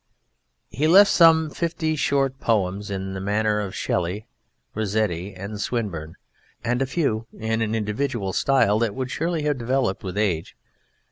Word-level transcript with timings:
He 0.71 0.87
left 0.87 1.11
some 1.11 1.51
fifty 1.51 1.95
short 1.95 2.39
poems 2.39 2.89
in 2.89 3.13
the 3.13 3.21
manner 3.21 3.59
of 3.59 3.75
Shelley, 3.75 4.25
Rossetti 4.73 5.35
and 5.35 5.61
Swinburne, 5.61 6.15
and 6.63 6.81
a 6.81 6.87
few 6.87 7.27
in 7.37 7.61
an 7.61 7.75
individual 7.75 8.33
style 8.33 8.79
that 8.79 8.95
would 8.95 9.11
surely 9.11 9.43
have 9.43 9.59
developed 9.59 10.03
with 10.03 10.17
age. 10.17 10.55